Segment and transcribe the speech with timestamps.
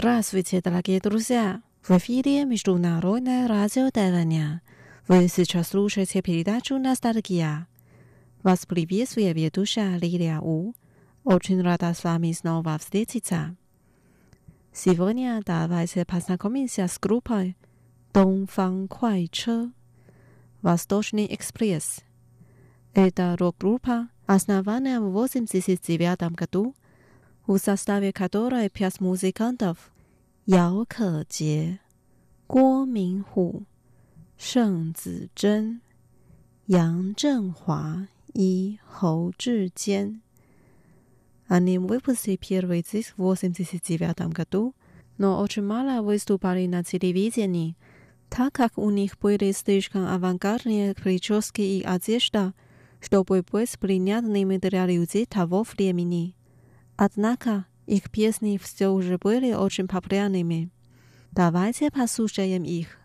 [0.00, 1.60] Здравствуйте, дорогие друзья!
[1.82, 4.62] В эфире Международное радио Тайваня.
[5.06, 7.66] Вы сейчас слушаете передачу «Ностальгия».
[8.42, 10.72] Вас приветствует ведущая Лилия У.
[11.22, 13.54] Очень рада с вами снова встретиться.
[14.72, 17.58] Сегодня давайте познакомимся с группой
[18.14, 19.70] «Дongfang Kuai
[20.62, 22.00] Восточный экспресс.
[22.94, 26.74] Это рок-группа, основанная в 1989 году
[27.49, 29.91] в составе которой пять музыкантов
[30.45, 31.79] Яо Кэджie,
[32.47, 33.65] Guo Minhu,
[34.37, 35.81] Шэн Цзэн,
[36.67, 40.19] Ян Чжэнхуа и Хоу Чжиjian.
[41.47, 44.73] Они выпустили первый диск в 1989 году,
[45.17, 47.77] но очень мало выступали на телевидении,
[48.29, 52.53] так как у них были слишком авангардные прически и одежда,
[52.99, 56.35] чтобы быть принятными для людей того времени.
[57.02, 60.70] Однако их песни все же были очень популярными.
[61.32, 62.98] Давайте послушаем их.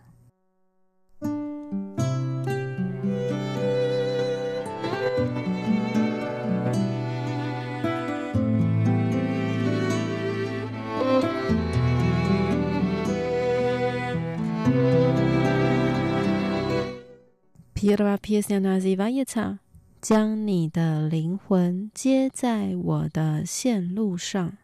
[17.74, 19.60] Первая песня называется
[20.08, 24.56] 将你的灵魂接在我的线路上。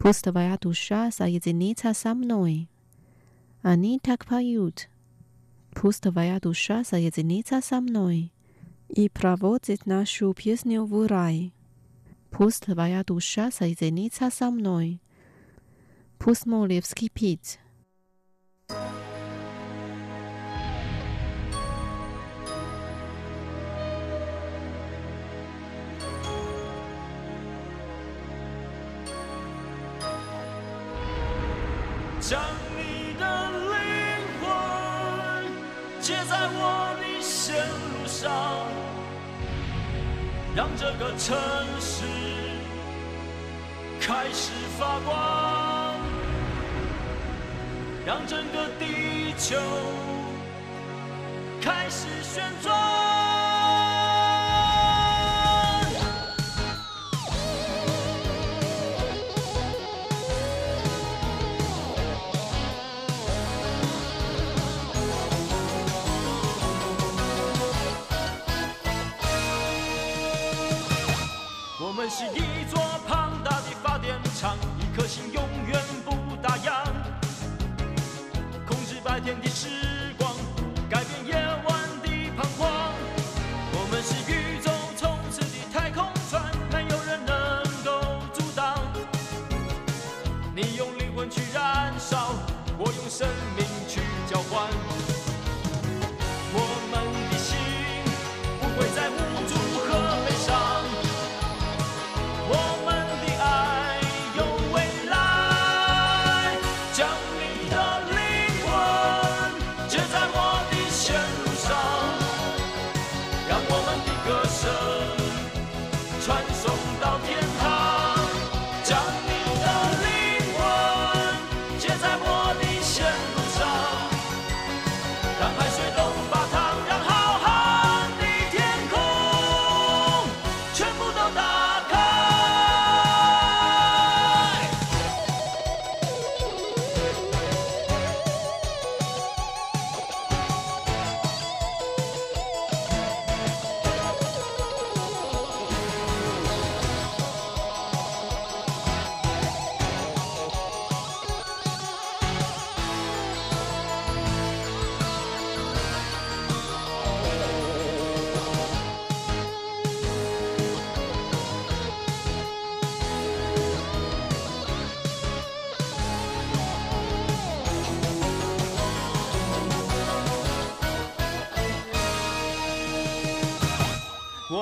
[0.00, 2.66] Pustowa dusza zajednica sa mną.
[3.62, 4.88] Ani tak poют.
[5.72, 8.30] Pustowa dusza zajednica sa mną.
[8.88, 11.52] I prowadzić naszą pieśnię w raj.
[12.32, 14.98] Pustowa dusza zajednica sa mną.
[16.18, 17.61] Pusmolewski pit.
[41.18, 41.36] 城
[41.80, 42.04] 市
[44.00, 45.94] 开始发光，
[48.04, 49.56] 让整个地球
[51.60, 53.31] 开始旋转。
[72.12, 72.61] 是一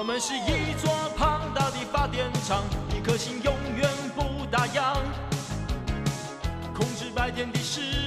[0.00, 3.86] 我们是一座庞大的发电厂，一颗心永远
[4.16, 4.96] 不打烊，
[6.72, 7.99] 控制白天的时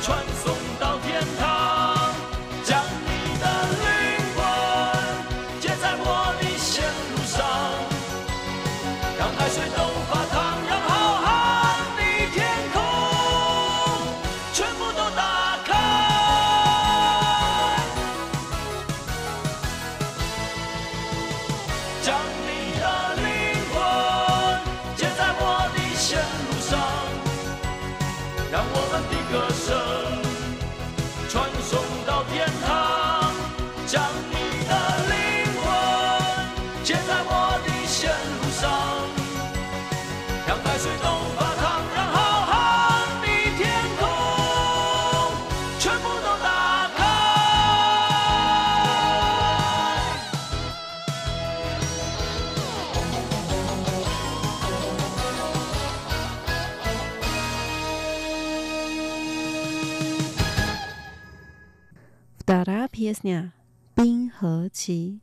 [0.00, 0.29] 穿。
[62.38, 63.52] Вторая песня-
[63.96, 65.20] Бин Хэ Чи,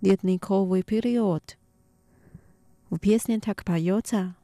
[0.00, 1.56] Дед Никого в Ипериод.
[2.90, 4.34] В песнях так поётся.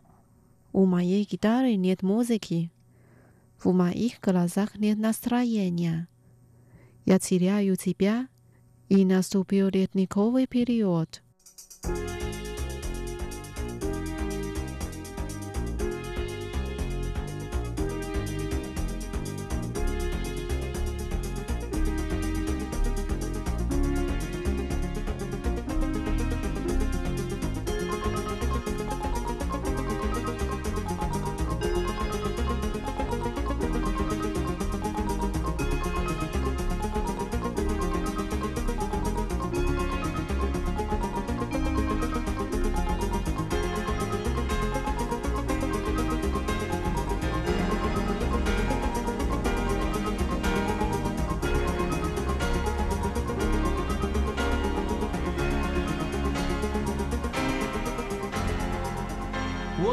[0.73, 2.71] У моей гитары нет музыки.
[3.63, 6.09] В моих глазах нет настроения.
[7.05, 8.29] Я теряю тебя,
[8.89, 11.23] и наступил ледниковый период.
[11.83, 12.20] thank you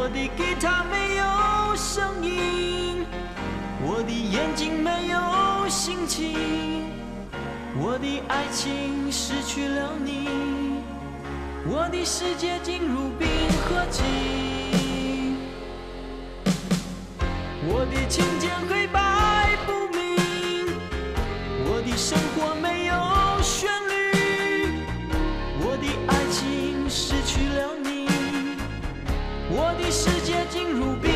[0.07, 3.05] 我的吉他没有声音，
[3.83, 6.85] 我的眼睛没有心情，
[7.75, 10.29] 我的爱情失去了你，
[11.65, 13.27] 我的世界进入冰
[13.65, 14.01] 河期。
[17.67, 18.46] 我的情节。
[30.73, 31.06] 如冰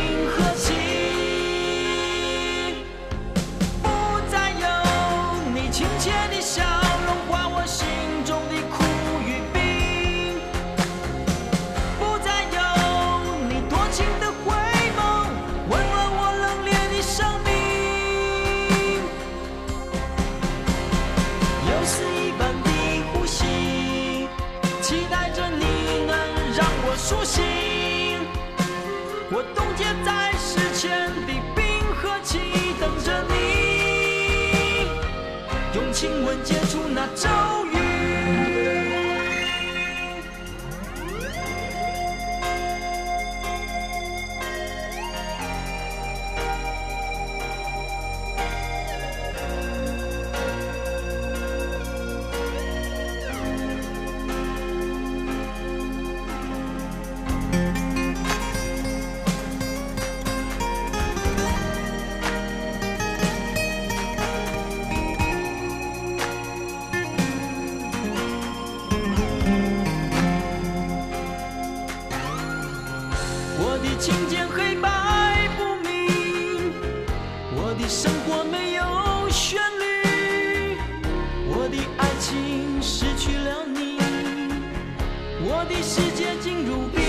[85.62, 87.01] 我的世界进入。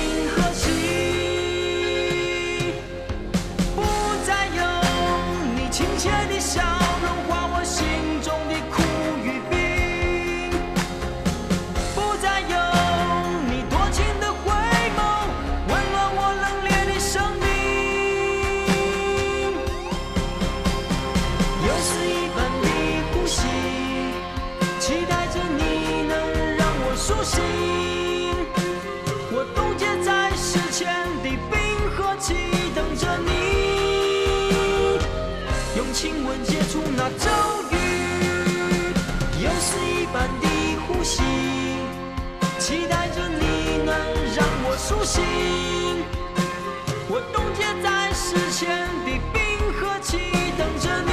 [47.32, 48.68] 冻结在时间
[49.04, 50.18] 的冰河期
[50.56, 51.10] 等着你。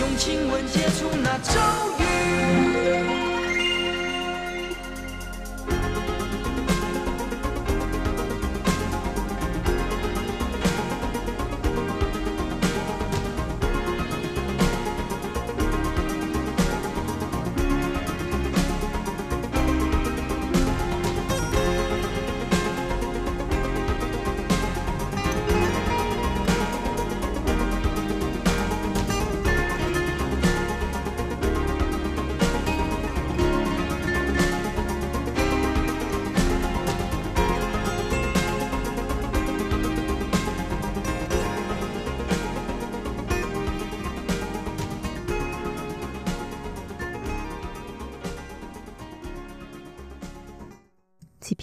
[0.00, 1.60] 用亲吻解除那咒
[1.98, 2.02] 语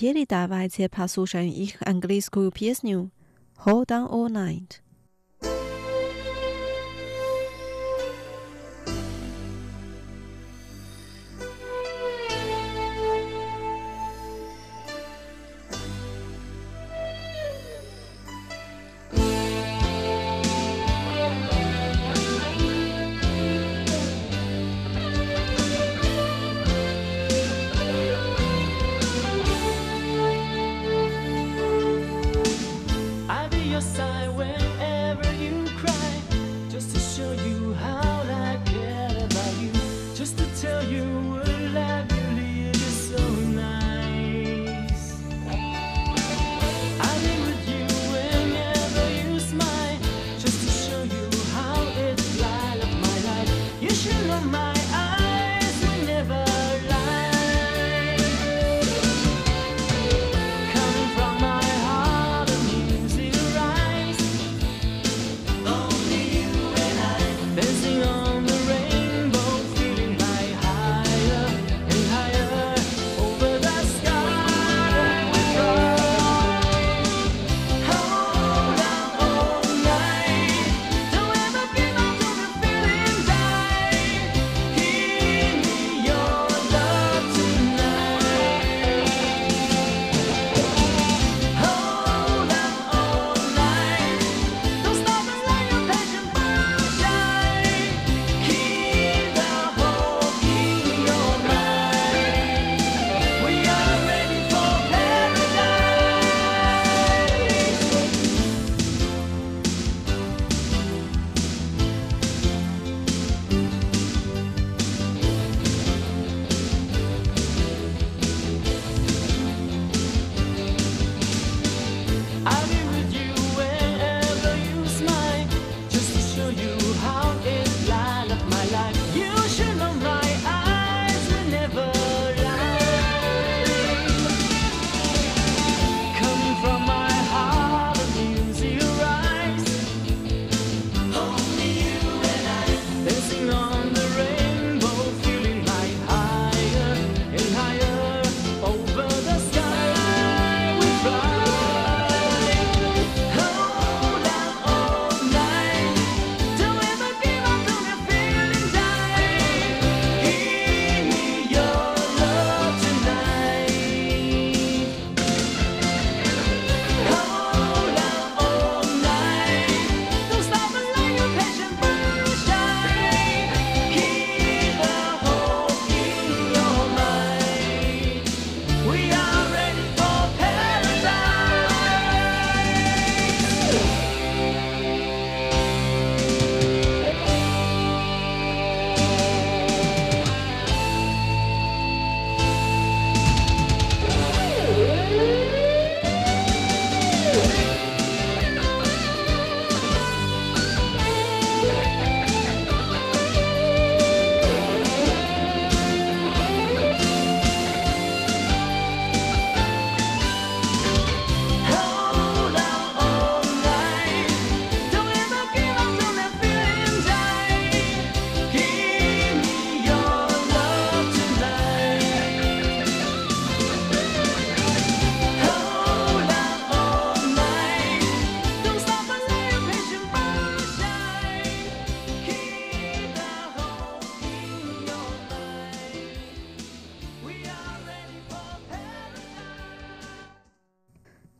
[0.05, 3.07] Kiedy dawajcie posłuchać ich angielską pieśnię
[3.57, 4.84] Hold on all night.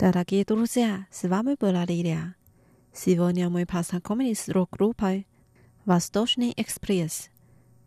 [0.05, 2.35] Дорогие друзья, с вами была Лилия.
[2.93, 5.25] Сегодня мы познакомились с рок-группой
[5.83, 7.31] «Восточный экспресс»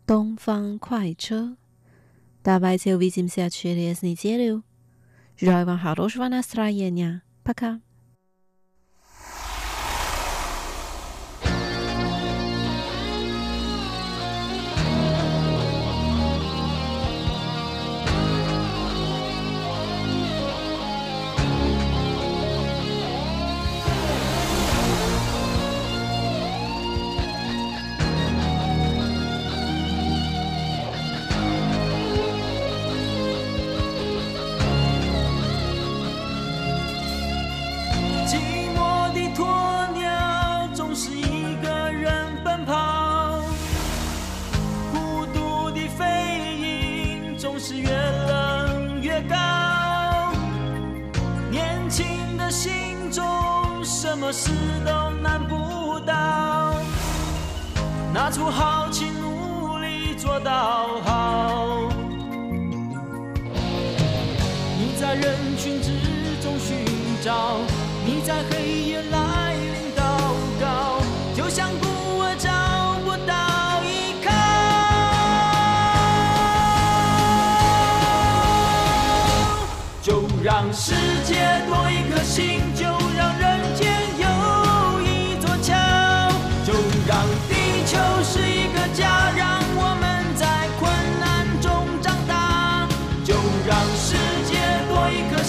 [0.05, 1.55] «Донфан Квайче».
[2.43, 4.65] Давайте увидимся через неделю.
[5.39, 7.21] Желаю вам хорошего настроения.
[7.45, 7.79] Пока.
[54.09, 54.49] 什么事
[54.83, 56.73] 都难不倒，
[58.11, 61.87] 拿出豪情努力做到好。
[64.79, 65.91] 你在人群之
[66.41, 66.83] 中寻
[67.23, 67.59] 找，
[68.03, 69.18] 你在黑夜来。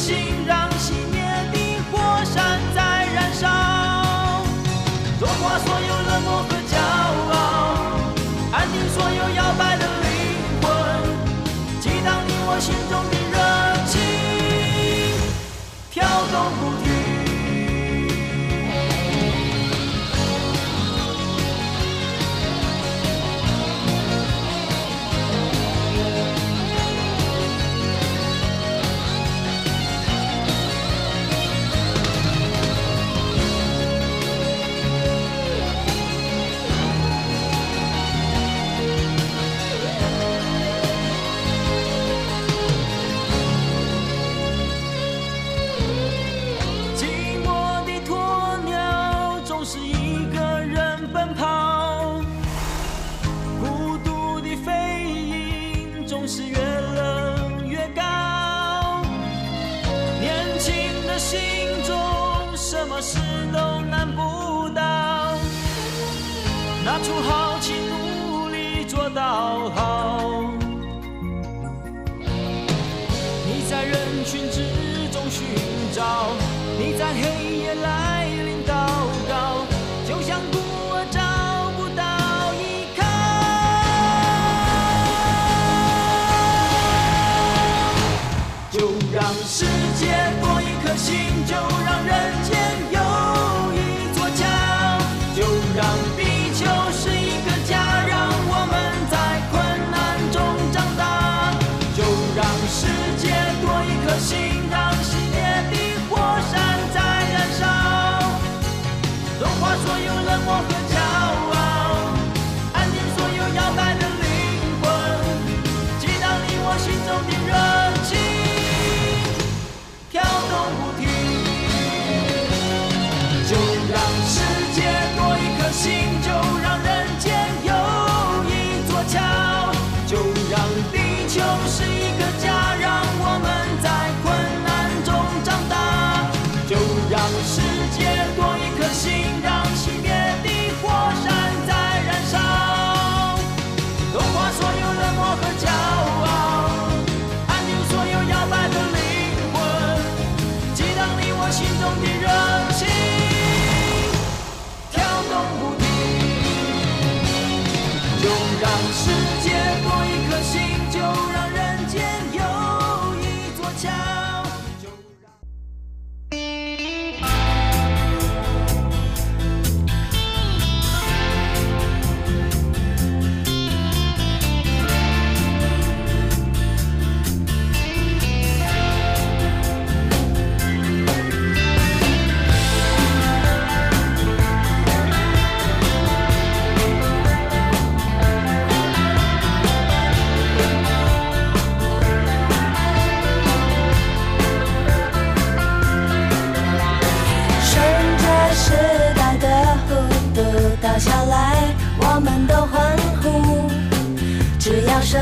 [0.00, 0.99] 心让心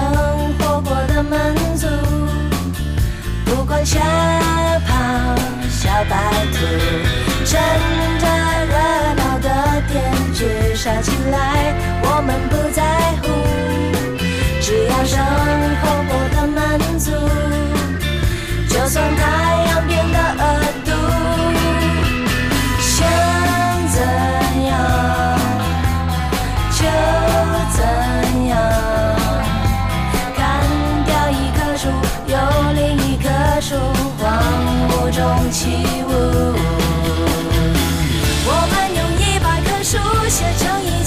[0.08, 0.16] 生
[0.58, 1.86] 活过得满足，
[3.44, 4.00] 不管下
[4.86, 4.94] 跑
[5.68, 6.16] 小白
[6.52, 6.58] 兔，
[7.44, 7.60] 趁
[8.18, 8.26] 着
[8.66, 8.74] 热
[9.16, 9.48] 闹的
[9.88, 9.94] 天
[10.34, 12.80] 去杀起来，我们不在
[13.22, 13.24] 乎，
[14.62, 15.16] 只要生
[15.82, 16.58] 活过得满
[16.98, 17.10] 足，
[18.68, 19.22] 就算太
[19.66, 20.42] 阳变得恶
[20.72, 20.77] 毒。
[40.38, 40.97] 写成一。